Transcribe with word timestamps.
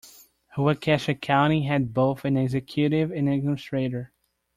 Waukesha 0.57 1.13
County 1.21 1.65
had 1.67 1.93
both 1.93 2.25
an 2.25 2.35
executive 2.35 3.11
and 3.11 3.27
an 3.27 3.35
administrator. 3.35 4.11